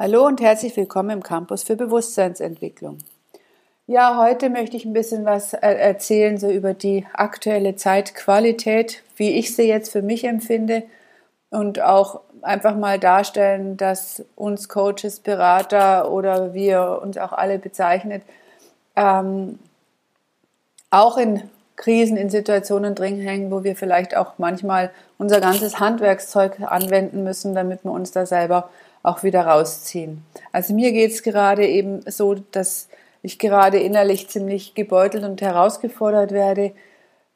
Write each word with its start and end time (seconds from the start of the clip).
Hallo 0.00 0.24
und 0.24 0.40
herzlich 0.40 0.76
willkommen 0.76 1.10
im 1.10 1.24
Campus 1.24 1.64
für 1.64 1.74
Bewusstseinsentwicklung. 1.74 2.98
Ja, 3.88 4.16
heute 4.16 4.48
möchte 4.48 4.76
ich 4.76 4.84
ein 4.84 4.92
bisschen 4.92 5.24
was 5.24 5.54
erzählen 5.54 6.38
so 6.38 6.48
über 6.48 6.72
die 6.72 7.04
aktuelle 7.14 7.74
Zeitqualität, 7.74 9.02
wie 9.16 9.30
ich 9.30 9.56
sie 9.56 9.64
jetzt 9.64 9.90
für 9.90 10.02
mich 10.02 10.22
empfinde 10.22 10.84
und 11.50 11.80
auch 11.80 12.20
einfach 12.42 12.76
mal 12.76 13.00
darstellen, 13.00 13.76
dass 13.76 14.24
uns 14.36 14.68
Coaches, 14.68 15.18
Berater 15.18 16.12
oder 16.12 16.54
wir 16.54 17.00
uns 17.02 17.18
auch 17.18 17.32
alle 17.32 17.58
bezeichnet, 17.58 18.22
ähm, 18.94 19.58
auch 20.90 21.18
in 21.18 21.42
Krisen, 21.74 22.16
in 22.16 22.30
Situationen 22.30 22.94
drin 22.94 23.20
hängen, 23.20 23.50
wo 23.50 23.64
wir 23.64 23.74
vielleicht 23.74 24.16
auch 24.16 24.34
manchmal 24.38 24.92
unser 25.18 25.40
ganzes 25.40 25.80
Handwerkszeug 25.80 26.60
anwenden 26.60 27.24
müssen, 27.24 27.56
damit 27.56 27.82
wir 27.82 27.90
uns 27.90 28.12
da 28.12 28.26
selber 28.26 28.70
auch 29.08 29.22
wieder 29.22 29.46
rausziehen. 29.46 30.22
Also 30.52 30.74
mir 30.74 30.92
geht 30.92 31.12
es 31.12 31.22
gerade 31.22 31.66
eben 31.66 32.02
so, 32.10 32.34
dass 32.34 32.88
ich 33.22 33.38
gerade 33.38 33.78
innerlich 33.78 34.28
ziemlich 34.28 34.74
gebeutelt 34.74 35.24
und 35.24 35.40
herausgefordert 35.40 36.32
werde 36.32 36.72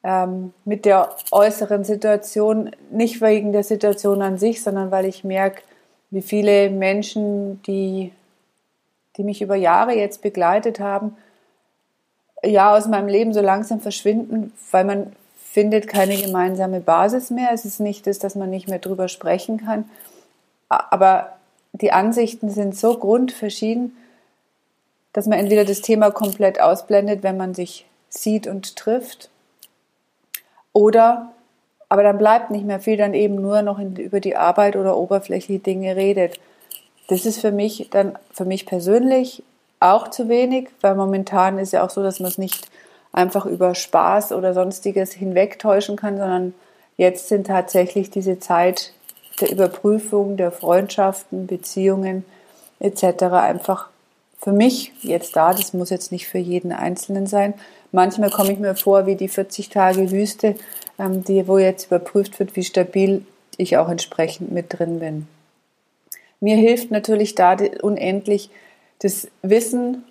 ähm, 0.03 0.53
mit 0.65 0.85
der 0.85 1.15
äußeren 1.31 1.83
Situation, 1.83 2.71
nicht 2.91 3.21
wegen 3.21 3.51
der 3.51 3.63
Situation 3.63 4.21
an 4.21 4.37
sich, 4.37 4.63
sondern 4.63 4.91
weil 4.91 5.05
ich 5.05 5.23
merke, 5.23 5.61
wie 6.09 6.21
viele 6.21 6.69
Menschen, 6.69 7.61
die, 7.63 8.11
die 9.17 9.23
mich 9.23 9.41
über 9.41 9.55
Jahre 9.55 9.93
jetzt 9.93 10.21
begleitet 10.21 10.79
haben, 10.79 11.17
ja 12.45 12.75
aus 12.75 12.87
meinem 12.87 13.07
Leben 13.07 13.33
so 13.33 13.41
langsam 13.41 13.79
verschwinden, 13.79 14.53
weil 14.71 14.83
man 14.83 15.13
findet 15.37 15.87
keine 15.87 16.17
gemeinsame 16.17 16.81
Basis 16.81 17.29
mehr. 17.29 17.49
Es 17.53 17.63
ist 17.65 17.79
nicht 17.79 18.05
das, 18.07 18.19
dass 18.19 18.35
man 18.35 18.49
nicht 18.49 18.67
mehr 18.67 18.79
drüber 18.79 19.07
sprechen 19.07 19.65
kann, 19.65 19.89
aber 20.67 21.33
die 21.73 21.91
Ansichten 21.91 22.49
sind 22.49 22.75
so 22.77 22.97
grundverschieden, 22.97 23.97
dass 25.11 25.27
man 25.27 25.39
entweder 25.39 25.65
das 25.65 25.81
Thema 25.81 26.11
komplett 26.11 26.59
ausblendet, 26.59 27.23
wenn 27.23 27.37
man 27.37 27.53
sich 27.53 27.85
sieht 28.09 28.47
und 28.47 28.75
trifft, 28.75 29.29
oder 30.71 31.31
aber 31.89 32.01
dann 32.01 32.17
bleibt 32.17 32.49
nicht 32.49 32.65
mehr 32.65 32.79
viel, 32.79 32.97
dann 32.97 33.13
eben 33.13 33.35
nur 33.35 33.61
noch 33.61 33.77
in, 33.77 33.95
über 33.97 34.19
die 34.19 34.35
Arbeit 34.35 34.75
oder 34.75 34.97
oberflächliche 34.97 35.61
Dinge 35.61 35.95
redet. 35.95 36.39
Das 37.07 37.27
ist 37.27 37.39
für 37.39 37.51
mich 37.51 37.89
dann, 37.91 38.17
für 38.31 38.45
mich 38.45 38.65
persönlich 38.65 39.43
auch 39.79 40.07
zu 40.07 40.27
wenig, 40.27 40.69
weil 40.81 40.95
momentan 40.95 41.59
ist 41.59 41.71
ja 41.71 41.85
auch 41.85 41.91
so, 41.91 42.01
dass 42.01 42.19
man 42.19 42.29
es 42.31 42.39
nicht 42.39 42.67
einfach 43.11 43.45
über 43.45 43.75
Spaß 43.75 44.31
oder 44.31 44.55
sonstiges 44.55 45.11
hinwegtäuschen 45.11 45.95
kann, 45.95 46.17
sondern 46.17 46.55
jetzt 46.97 47.27
sind 47.27 47.45
tatsächlich 47.45 48.09
diese 48.09 48.39
Zeit 48.39 48.91
der 49.41 49.51
Überprüfung 49.51 50.37
der 50.37 50.51
Freundschaften, 50.51 51.47
Beziehungen 51.47 52.25
etc. 52.79 53.23
einfach 53.23 53.89
für 54.39 54.51
mich 54.51 54.91
jetzt 55.01 55.35
da. 55.35 55.53
Das 55.53 55.73
muss 55.73 55.89
jetzt 55.89 56.11
nicht 56.11 56.27
für 56.27 56.37
jeden 56.37 56.71
Einzelnen 56.71 57.27
sein. 57.27 57.53
Manchmal 57.91 58.29
komme 58.29 58.51
ich 58.51 58.59
mir 58.59 58.75
vor 58.75 59.05
wie 59.05 59.15
die 59.15 59.27
40 59.29 59.69
Tage 59.69 60.11
Wüste, 60.11 60.55
ähm, 60.99 61.23
die, 61.23 61.47
wo 61.47 61.57
jetzt 61.57 61.87
überprüft 61.87 62.39
wird, 62.39 62.55
wie 62.55 62.63
stabil 62.63 63.25
ich 63.57 63.77
auch 63.77 63.89
entsprechend 63.89 64.51
mit 64.51 64.77
drin 64.77 64.99
bin. 64.99 65.27
Mir 66.39 66.57
hilft 66.57 66.91
natürlich 66.91 67.35
da 67.35 67.55
unendlich 67.81 68.49
das 68.99 69.27
Wissen 69.41 70.03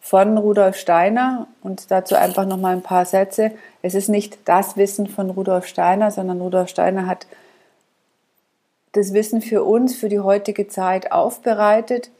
von 0.00 0.36
Rudolf 0.36 0.76
Steiner 0.76 1.46
und 1.62 1.90
dazu 1.90 2.16
einfach 2.16 2.44
noch 2.44 2.58
mal 2.58 2.74
ein 2.74 2.82
paar 2.82 3.06
Sätze. 3.06 3.52
Es 3.82 3.94
ist 3.94 4.08
nicht 4.08 4.38
das 4.44 4.76
Wissen 4.76 5.06
von 5.06 5.30
Rudolf 5.30 5.66
Steiner, 5.66 6.10
sondern 6.10 6.40
Rudolf 6.40 6.68
Steiner 6.68 7.06
hat 7.06 7.26
das 8.92 9.12
Wissen 9.12 9.42
für 9.42 9.64
uns, 9.64 9.96
für 9.96 10.08
die 10.08 10.20
heutige 10.20 10.68
Zeit 10.68 11.12
aufbereitet. 11.12 12.10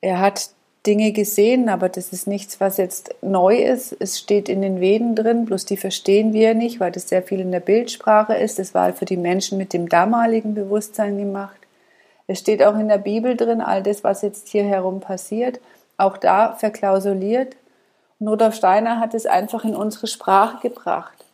Er 0.00 0.20
hat 0.20 0.50
Dinge 0.86 1.12
gesehen, 1.12 1.68
aber 1.68 1.90
das 1.90 2.12
ist 2.12 2.26
nichts, 2.26 2.58
was 2.58 2.78
jetzt 2.78 3.14
neu 3.20 3.56
ist. 3.56 3.94
Es 3.98 4.18
steht 4.18 4.48
in 4.48 4.62
den 4.62 4.80
Veden 4.80 5.14
drin, 5.14 5.44
bloß 5.44 5.66
die 5.66 5.76
verstehen 5.76 6.32
wir 6.32 6.54
nicht, 6.54 6.80
weil 6.80 6.90
das 6.90 7.08
sehr 7.08 7.22
viel 7.22 7.40
in 7.40 7.52
der 7.52 7.60
Bildsprache 7.60 8.34
ist. 8.34 8.58
Das 8.58 8.72
war 8.72 8.92
für 8.94 9.04
die 9.04 9.18
Menschen 9.18 9.58
mit 9.58 9.74
dem 9.74 9.88
damaligen 9.88 10.54
Bewusstsein 10.54 11.18
gemacht. 11.18 11.58
Es 12.26 12.38
steht 12.38 12.62
auch 12.62 12.78
in 12.78 12.88
der 12.88 12.98
Bibel 12.98 13.36
drin, 13.36 13.60
all 13.60 13.82
das, 13.82 14.04
was 14.04 14.22
jetzt 14.22 14.48
hier 14.48 14.64
herum 14.64 15.00
passiert, 15.00 15.60
auch 15.98 16.16
da 16.16 16.54
verklausuliert. 16.54 17.56
Rudolf 18.20 18.54
Steiner 18.54 19.00
hat 19.00 19.14
es 19.14 19.26
einfach 19.26 19.64
in 19.64 19.74
unsere 19.74 20.06
Sprache 20.06 20.66
gebracht. 20.68 21.24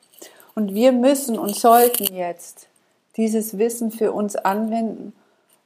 Und 0.55 0.75
wir 0.75 0.93
müssen 0.93 1.39
und 1.39 1.55
sollten 1.55 2.15
jetzt 2.15 2.69
dieses 3.17 3.59
Wissen 3.59 3.91
für 3.91 4.13
uns 4.13 4.37
anwenden 4.37 5.13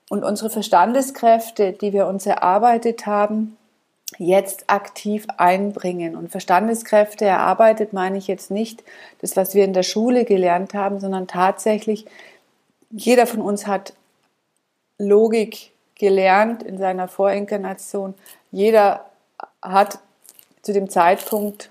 und 0.09 0.25
unsere 0.25 0.50
Verstandeskräfte, 0.50 1.72
die 1.72 1.93
wir 1.93 2.06
uns 2.06 2.27
erarbeitet 2.27 3.06
haben, 3.06 3.56
jetzt 4.19 4.65
aktiv 4.69 5.27
einbringen. 5.37 6.16
Und 6.16 6.31
Verstandeskräfte 6.31 7.25
erarbeitet 7.25 7.93
meine 7.93 8.19
ich 8.19 8.27
jetzt 8.27 8.50
nicht 8.50 8.83
das, 9.21 9.37
was 9.37 9.55
wir 9.55 9.65
in 9.65 9.72
der 9.72 9.83
Schule 9.83 10.25
gelernt 10.25 10.75
haben, 10.75 11.00
sondern 11.00 11.28
tatsächlich, 11.28 12.06
jeder 12.91 13.27
von 13.27 13.41
uns 13.41 13.66
hat 13.66 13.94
Logik 14.99 15.71
gelernt 15.94 16.62
in 16.62 16.78
seiner 16.78 17.09
Vorinkarnation. 17.09 18.15
Jeder 18.50 19.06
hat 19.62 20.00
zu 20.62 20.72
dem 20.72 20.91
Zeitpunkt 20.91 21.71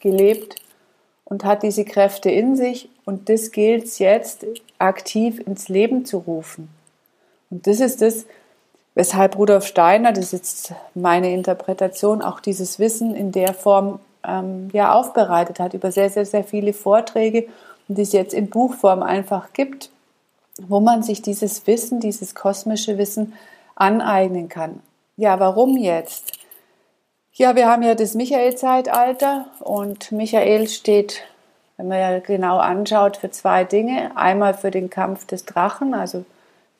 gelebt 0.00 0.56
und 1.24 1.44
hat 1.44 1.62
diese 1.62 1.84
Kräfte 1.84 2.30
in 2.30 2.56
sich 2.56 2.88
und 3.04 3.28
das 3.28 3.50
gilt 3.50 3.84
es 3.84 3.98
jetzt 3.98 4.46
aktiv 4.80 5.40
ins 5.46 5.68
Leben 5.68 6.04
zu 6.04 6.18
rufen. 6.18 6.68
Und 7.50 7.66
das 7.66 7.80
ist 7.80 8.02
das, 8.02 8.26
weshalb 8.94 9.36
Rudolf 9.36 9.66
Steiner, 9.66 10.12
das 10.12 10.26
ist 10.26 10.32
jetzt 10.32 10.74
meine 10.94 11.32
Interpretation, 11.32 12.22
auch 12.22 12.40
dieses 12.40 12.78
Wissen 12.78 13.14
in 13.14 13.32
der 13.32 13.54
Form 13.54 14.00
ähm, 14.26 14.68
ja 14.72 14.92
aufbereitet 14.92 15.60
hat 15.60 15.74
über 15.74 15.90
sehr, 15.92 16.10
sehr, 16.10 16.26
sehr 16.26 16.44
viele 16.44 16.72
Vorträge 16.72 17.46
und 17.88 17.98
die 17.98 18.02
es 18.02 18.12
jetzt 18.12 18.34
in 18.34 18.50
Buchform 18.50 19.02
einfach 19.02 19.52
gibt, 19.52 19.90
wo 20.60 20.80
man 20.80 21.02
sich 21.02 21.22
dieses 21.22 21.66
Wissen, 21.66 22.00
dieses 22.00 22.34
kosmische 22.34 22.98
Wissen 22.98 23.32
aneignen 23.74 24.48
kann. 24.48 24.80
Ja, 25.16 25.40
warum 25.40 25.76
jetzt? 25.76 26.32
Ja, 27.32 27.56
wir 27.56 27.68
haben 27.68 27.82
ja 27.82 27.94
das 27.94 28.14
Michael-Zeitalter 28.14 29.46
und 29.60 30.12
Michael 30.12 30.68
steht 30.68 31.22
wenn 31.80 31.88
man 31.88 31.98
ja 31.98 32.18
genau 32.18 32.58
anschaut, 32.58 33.16
für 33.16 33.30
zwei 33.30 33.64
Dinge. 33.64 34.14
Einmal 34.14 34.52
für 34.52 34.70
den 34.70 34.90
Kampf 34.90 35.26
des 35.26 35.46
Drachen, 35.46 35.94
also 35.94 36.26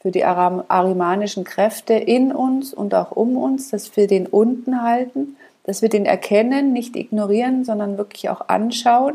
für 0.03 0.11
die 0.11 0.25
arimanischen 0.25 1.45
Kräfte 1.45 1.95
in 1.95 2.33
uns 2.33 2.75
und 2.75 2.95
auch 2.95 3.11
um 3.13 3.39
uns, 3.39 3.71
dass 3.71 3.97
wir 3.97 4.07
den 4.07 4.27
unten 4.27 4.83
halten, 4.83 5.37
dass 5.65 5.81
wir 5.81 5.89
den 5.89 6.05
erkennen, 6.05 6.75
nicht 6.75 6.97
ignorieren, 6.97 7.65
sondern 7.65 7.97
wirklich 7.97 8.29
auch 8.29 8.49
anschauen 8.49 9.15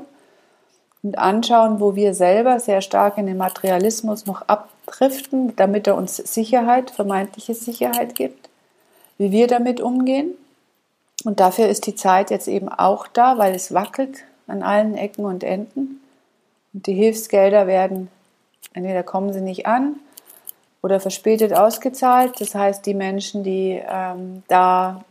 und 1.03 1.19
anschauen, 1.19 1.79
wo 1.79 1.95
wir 1.95 2.15
selber 2.15 2.59
sehr 2.59 2.81
stark 2.81 3.19
in 3.19 3.27
den 3.27 3.37
Materialismus 3.37 4.25
noch 4.25 4.41
abdriften, 4.47 5.55
damit 5.55 5.85
er 5.85 5.97
uns 5.97 6.15
Sicherheit, 6.15 6.89
vermeintliche 6.89 7.53
Sicherheit 7.53 8.15
gibt, 8.15 8.49
wie 9.19 9.31
wir 9.31 9.45
damit 9.45 9.81
umgehen. 9.81 10.31
Und 11.25 11.39
dafür 11.39 11.67
ist 11.67 11.85
die 11.85 11.95
Zeit 11.95 12.31
jetzt 12.31 12.47
eben 12.47 12.69
auch 12.69 13.07
da, 13.07 13.37
weil 13.37 13.53
es 13.53 13.71
wackelt, 13.71 14.23
an 14.47 14.63
allen 14.63 14.95
Ecken 14.95 15.25
und 15.25 15.43
Enden. 15.43 16.01
Und 16.73 16.87
die 16.87 16.93
Hilfsgelder 16.93 17.67
werden, 17.67 18.09
entweder 18.73 19.03
kommen 19.03 19.33
sie 19.33 19.41
nicht 19.41 19.65
an 19.65 19.95
oder 20.81 20.99
verspätet 20.99 21.53
ausgezahlt. 21.53 22.39
Das 22.39 22.53
heißt, 22.55 22.85
die 22.85 22.93
Menschen, 22.93 23.43
die 23.43 23.81
ähm, 23.87 24.43
da 24.47 25.03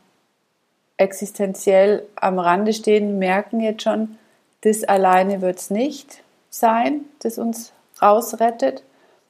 existenziell 0.97 2.07
am 2.17 2.39
Rande 2.39 2.73
stehen, 2.73 3.19
merken 3.19 3.61
jetzt 3.61 3.83
schon, 3.83 4.17
das 4.61 4.85
alleine 4.85 5.41
wird 5.41 5.59
es 5.59 5.71
nicht 5.71 6.23
sein, 6.51 7.01
das 7.19 7.39
uns 7.39 7.73
rausrettet, 8.01 8.83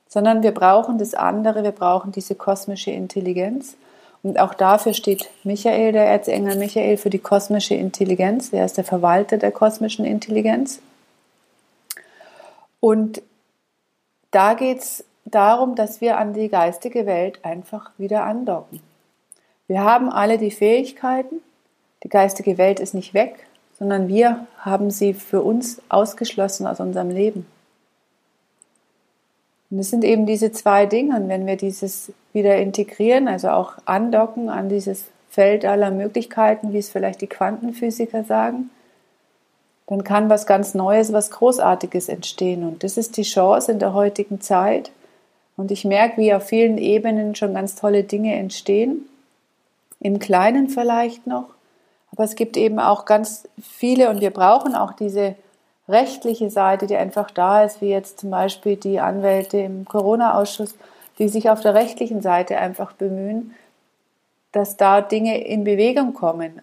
sondern 0.08 0.42
wir 0.42 0.52
brauchen 0.52 0.98
das 0.98 1.14
andere, 1.14 1.64
wir 1.64 1.72
brauchen 1.72 2.12
diese 2.12 2.34
kosmische 2.34 2.90
Intelligenz. 2.90 3.76
Und 4.24 4.40
auch 4.40 4.54
dafür 4.54 4.94
steht 4.94 5.28
Michael, 5.44 5.92
der 5.92 6.06
Erzengel 6.06 6.56
Michael, 6.56 6.96
für 6.96 7.10
die 7.10 7.18
kosmische 7.18 7.74
Intelligenz. 7.74 8.54
Er 8.54 8.64
ist 8.64 8.78
der 8.78 8.84
Verwalter 8.84 9.36
der 9.36 9.52
kosmischen 9.52 10.06
Intelligenz. 10.06 10.80
Und 12.80 13.20
da 14.30 14.54
geht 14.54 14.78
es 14.78 15.04
darum, 15.26 15.74
dass 15.74 16.00
wir 16.00 16.16
an 16.16 16.32
die 16.32 16.48
geistige 16.48 17.04
Welt 17.04 17.44
einfach 17.44 17.90
wieder 17.98 18.24
andocken. 18.24 18.80
Wir 19.66 19.84
haben 19.84 20.10
alle 20.10 20.38
die 20.38 20.50
Fähigkeiten. 20.50 21.36
Die 22.02 22.08
geistige 22.08 22.56
Welt 22.56 22.80
ist 22.80 22.94
nicht 22.94 23.12
weg, 23.12 23.46
sondern 23.78 24.08
wir 24.08 24.46
haben 24.58 24.90
sie 24.90 25.12
für 25.12 25.42
uns 25.42 25.82
ausgeschlossen 25.90 26.66
aus 26.66 26.80
unserem 26.80 27.10
Leben. 27.10 27.46
Und 29.74 29.80
es 29.80 29.90
sind 29.90 30.04
eben 30.04 30.24
diese 30.24 30.52
zwei 30.52 30.86
Dinge. 30.86 31.16
Und 31.16 31.28
wenn 31.28 31.46
wir 31.46 31.56
dieses 31.56 32.12
wieder 32.32 32.58
integrieren, 32.58 33.26
also 33.26 33.48
auch 33.48 33.72
andocken 33.86 34.48
an 34.48 34.68
dieses 34.68 35.06
Feld 35.30 35.64
aller 35.64 35.90
Möglichkeiten, 35.90 36.72
wie 36.72 36.78
es 36.78 36.90
vielleicht 36.90 37.20
die 37.20 37.26
Quantenphysiker 37.26 38.22
sagen, 38.22 38.70
dann 39.88 40.04
kann 40.04 40.30
was 40.30 40.46
ganz 40.46 40.74
Neues, 40.74 41.12
was 41.12 41.32
Großartiges 41.32 42.08
entstehen. 42.08 42.62
Und 42.62 42.84
das 42.84 42.96
ist 42.96 43.16
die 43.16 43.24
Chance 43.24 43.72
in 43.72 43.80
der 43.80 43.94
heutigen 43.94 44.40
Zeit. 44.40 44.92
Und 45.56 45.72
ich 45.72 45.84
merke, 45.84 46.18
wie 46.18 46.32
auf 46.32 46.44
vielen 46.44 46.78
Ebenen 46.78 47.34
schon 47.34 47.54
ganz 47.54 47.74
tolle 47.74 48.04
Dinge 48.04 48.36
entstehen. 48.36 49.08
im 49.98 50.20
Kleinen 50.20 50.68
vielleicht 50.68 51.26
noch, 51.26 51.46
aber 52.12 52.22
es 52.22 52.36
gibt 52.36 52.56
eben 52.56 52.78
auch 52.78 53.06
ganz 53.06 53.48
viele 53.60 54.08
und 54.08 54.20
wir 54.20 54.30
brauchen 54.30 54.76
auch 54.76 54.92
diese 54.92 55.34
rechtliche 55.88 56.50
Seite, 56.50 56.86
die 56.86 56.96
einfach 56.96 57.30
da 57.30 57.64
ist, 57.64 57.80
wie 57.80 57.90
jetzt 57.90 58.20
zum 58.20 58.30
Beispiel 58.30 58.76
die 58.76 59.00
Anwälte 59.00 59.58
im 59.58 59.84
Corona-Ausschuss, 59.84 60.74
die 61.18 61.28
sich 61.28 61.50
auf 61.50 61.60
der 61.60 61.74
rechtlichen 61.74 62.22
Seite 62.22 62.58
einfach 62.58 62.92
bemühen, 62.92 63.54
dass 64.52 64.76
da 64.76 65.00
Dinge 65.00 65.44
in 65.44 65.64
Bewegung 65.64 66.14
kommen. 66.14 66.60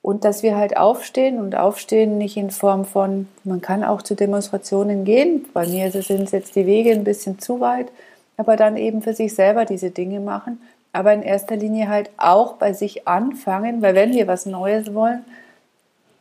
Und 0.00 0.24
dass 0.24 0.42
wir 0.42 0.56
halt 0.56 0.76
aufstehen 0.76 1.38
und 1.38 1.54
aufstehen 1.54 2.18
nicht 2.18 2.36
in 2.36 2.50
Form 2.50 2.84
von, 2.84 3.28
man 3.44 3.60
kann 3.60 3.84
auch 3.84 4.00
zu 4.00 4.14
Demonstrationen 4.14 5.04
gehen. 5.04 5.44
Bei 5.52 5.66
mir 5.66 5.90
sind 5.90 6.30
jetzt 6.30 6.56
die 6.56 6.66
Wege 6.66 6.92
ein 6.92 7.04
bisschen 7.04 7.38
zu 7.40 7.60
weit, 7.60 7.88
aber 8.36 8.56
dann 8.56 8.76
eben 8.76 9.02
für 9.02 9.12
sich 9.12 9.34
selber 9.34 9.64
diese 9.64 9.90
Dinge 9.90 10.20
machen. 10.20 10.62
Aber 10.92 11.12
in 11.12 11.22
erster 11.22 11.56
Linie 11.56 11.88
halt 11.88 12.10
auch 12.16 12.54
bei 12.54 12.72
sich 12.72 13.06
anfangen, 13.06 13.82
weil 13.82 13.94
wenn 13.94 14.14
wir 14.14 14.26
was 14.26 14.46
Neues 14.46 14.94
wollen, 14.94 15.24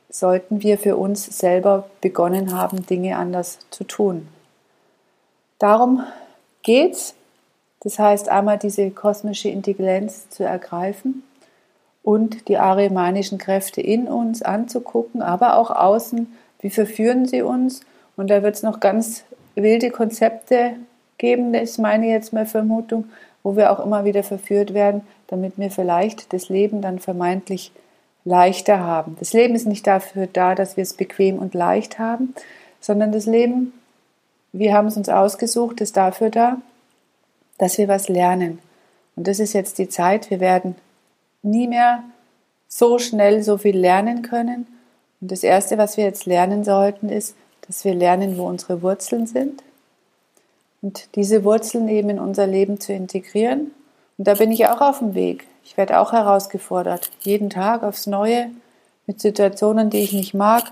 sollten 0.10 0.64
wir 0.64 0.78
für 0.78 0.98
uns 0.98 1.26
selber 1.26 1.90
begonnen 2.02 2.56
haben, 2.58 2.86
Dinge 2.86 3.18
anders 3.18 3.60
zu 3.70 3.84
tun. 3.84 4.28
Darum 5.60 6.04
geht's. 6.64 7.16
Das 7.82 8.00
heißt, 8.00 8.30
einmal 8.30 8.58
diese 8.58 8.90
kosmische 8.90 9.50
Intelligenz 9.50 10.30
zu 10.30 10.44
ergreifen 10.44 11.24
und 12.04 12.48
die 12.48 12.58
arimanischen 12.58 13.38
Kräfte 13.38 13.82
in 13.82 14.08
uns 14.08 14.42
anzugucken, 14.42 15.22
aber 15.22 15.58
auch 15.58 15.70
außen, 15.70 16.34
wie 16.60 16.70
verführen 16.70 17.26
sie 17.26 17.42
uns. 17.42 17.82
Und 18.16 18.30
da 18.30 18.44
wird 18.44 18.56
es 18.56 18.64
noch 18.64 18.80
ganz 18.80 19.24
wilde 19.56 19.92
Konzepte 19.92 20.76
geben, 21.18 21.54
das 21.54 21.72
ist 21.72 21.78
meine 21.80 22.08
jetzt 22.08 22.34
mal 22.34 22.46
Vermutung, 22.46 23.06
wo 23.44 23.56
wir 23.56 23.72
auch 23.72 23.84
immer 23.84 24.06
wieder 24.06 24.24
verführt 24.24 24.74
werden, 24.74 25.02
damit 25.28 25.58
wir 25.58 25.72
vielleicht 25.72 26.34
das 26.34 26.50
Leben 26.50 26.82
dann 26.82 27.00
vermeintlich 27.00 27.72
leichter 28.28 28.80
haben. 28.80 29.16
Das 29.20 29.34
Leben 29.34 29.56
ist 29.56 29.66
nicht 29.66 29.88
dafür 29.88 30.28
da, 30.28 30.54
dass 30.54 30.78
wir 30.78 30.84
es 30.84 30.94
bequem 30.94 31.40
und 31.40 31.54
leicht 31.54 31.98
haben, 31.98 32.34
sondern 32.82 33.12
das 33.12 33.26
Leben, 33.26 33.74
wir 34.52 34.74
haben 34.74 34.88
es 34.88 34.98
uns 34.98 35.10
ausgesucht, 35.10 35.82
ist 35.82 35.98
dafür 35.98 36.30
da, 36.30 36.58
dass 37.58 37.78
wir 37.78 37.88
was 37.88 38.10
lernen. 38.10 38.60
Und 39.16 39.28
das 39.28 39.40
ist 39.40 39.54
jetzt 39.54 39.78
die 39.80 39.90
Zeit, 39.90 40.30
wir 40.30 40.40
werden 40.40 40.76
nie 41.42 41.68
mehr 41.68 42.04
so 42.68 43.00
schnell 43.00 43.44
so 43.44 43.58
viel 43.58 43.78
lernen 43.78 44.22
können. 44.22 44.68
Und 45.22 45.32
das 45.32 45.44
Erste, 45.44 45.78
was 45.78 45.98
wir 45.98 46.04
jetzt 46.04 46.26
lernen 46.26 46.64
sollten, 46.64 47.10
ist, 47.10 47.36
dass 47.66 47.86
wir 47.86 47.96
lernen, 47.96 48.38
wo 48.38 48.46
unsere 48.46 48.82
Wurzeln 48.82 49.26
sind. 49.26 49.64
Und 50.82 51.16
diese 51.16 51.44
Wurzeln 51.44 51.88
eben 51.88 52.10
in 52.10 52.20
unser 52.20 52.46
Leben 52.46 52.80
zu 52.80 52.94
integrieren. 52.94 53.72
Und 54.18 54.28
da 54.28 54.36
bin 54.36 54.52
ich 54.52 54.68
auch 54.68 54.82
auf 54.82 55.00
dem 55.00 55.16
Weg. 55.16 55.48
Ich 55.68 55.76
werde 55.76 56.00
auch 56.00 56.14
herausgefordert, 56.14 57.12
jeden 57.20 57.50
Tag 57.50 57.84
aufs 57.84 58.08
Neue 58.08 58.52
mit 59.06 59.20
Situationen, 59.20 59.90
die 59.90 60.00
ich 60.00 60.14
nicht 60.14 60.34
mag, 60.34 60.64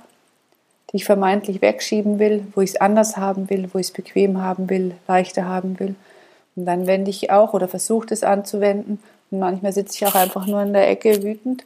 die 0.90 0.96
ich 0.96 1.06
vermeintlich 1.06 1.62
wegschieben 1.62 2.18
will, 2.18 2.48
wo 2.56 2.62
ich 2.62 2.70
es 2.72 2.82
anders 2.82 3.18
haben 3.18 3.50
will, 3.50 3.70
wo 3.74 3.78
ich 3.78 3.88
es 3.88 3.94
bequem 3.94 4.42
haben 4.42 4.70
will, 4.70 4.96
leichter 5.06 5.50
haben 5.50 5.82
will. 5.82 5.96
Und 6.56 6.66
dann 6.66 6.88
wende 6.88 7.10
ich 7.10 7.30
auch 7.30 7.54
oder 7.54 7.68
versuche 7.68 8.14
es 8.14 8.24
anzuwenden. 8.24 9.04
Und 9.32 9.40
manchmal 9.40 9.74
sitze 9.74 9.96
ich 9.96 10.08
auch 10.08 10.16
einfach 10.16 10.48
nur 10.48 10.62
in 10.62 10.72
der 10.72 10.90
Ecke 10.90 11.22
wütend 11.24 11.66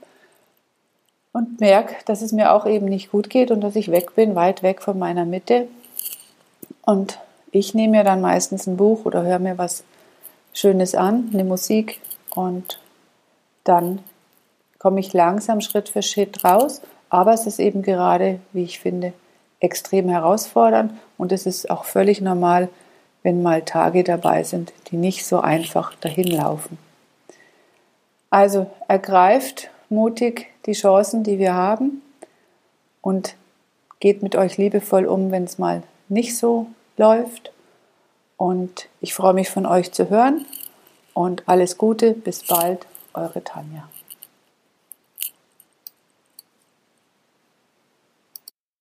und 1.31 1.59
merke, 1.59 1.97
dass 2.05 2.23
es 2.23 2.31
mir 2.31 2.51
auch 2.51 2.65
eben 2.65 2.87
nicht 2.87 3.11
gut 3.11 3.29
geht 3.29 3.51
und 3.51 3.61
dass 3.61 3.75
ich 3.75 3.91
weg 3.91 4.15
bin, 4.15 4.33
weit 4.33 4.63
weg 4.63 4.81
von 4.81 4.97
meiner 4.97 5.25
Mitte. 5.25 5.67
Und 6.81 7.19
ich 7.51 7.75
nehme 7.75 7.97
mir 7.97 8.03
dann 8.03 8.21
meistens 8.21 8.65
ein 8.65 8.77
Buch 8.77 9.05
oder 9.05 9.21
höre 9.21 9.37
mir 9.37 9.59
was 9.59 9.83
Schönes 10.51 10.95
an, 10.95 11.29
eine 11.31 11.43
Musik 11.43 12.01
und 12.33 12.79
dann 13.63 13.99
komme 14.77 14.99
ich 14.99 15.13
langsam 15.13 15.61
Schritt 15.61 15.89
für 15.89 16.01
Schritt 16.01 16.43
raus. 16.43 16.81
Aber 17.09 17.33
es 17.33 17.45
ist 17.45 17.59
eben 17.59 17.81
gerade, 17.81 18.39
wie 18.53 18.63
ich 18.63 18.79
finde, 18.79 19.13
extrem 19.59 20.09
herausfordernd 20.09 20.93
und 21.17 21.31
es 21.31 21.45
ist 21.45 21.69
auch 21.69 21.83
völlig 21.83 22.21
normal, 22.21 22.69
wenn 23.23 23.43
mal 23.43 23.63
Tage 23.63 24.03
dabei 24.03 24.43
sind, 24.43 24.71
die 24.87 24.95
nicht 24.95 25.25
so 25.25 25.41
einfach 25.41 25.93
dahin 25.95 26.27
laufen. 26.27 26.77
Also 28.29 28.69
ergreift 28.87 29.69
mutig 29.89 30.47
die 30.65 30.73
Chancen, 30.73 31.23
die 31.23 31.39
wir 31.39 31.53
haben 31.53 32.01
und 33.01 33.35
geht 33.99 34.23
mit 34.23 34.35
euch 34.35 34.57
liebevoll 34.57 35.05
um, 35.05 35.31
wenn 35.31 35.43
es 35.43 35.57
mal 35.57 35.83
nicht 36.07 36.37
so 36.37 36.67
läuft. 36.95 37.51
Und 38.37 38.87
ich 39.01 39.13
freue 39.13 39.33
mich 39.33 39.49
von 39.49 39.65
euch 39.65 39.91
zu 39.91 40.09
hören 40.09 40.45
und 41.13 41.43
alles 41.47 41.77
Gute, 41.77 42.13
bis 42.13 42.47
bald 42.47 42.85
eure 43.19 43.41
Tanja. 43.43 43.89